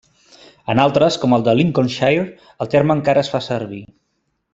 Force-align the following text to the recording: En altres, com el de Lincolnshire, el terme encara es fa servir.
En 0.73 0.79
altres, 0.83 1.17
com 1.25 1.35
el 1.37 1.43
de 1.47 1.53
Lincolnshire, 1.59 2.23
el 2.65 2.71
terme 2.77 2.97
encara 3.01 3.25
es 3.27 3.31
fa 3.35 3.43
servir. 3.49 3.83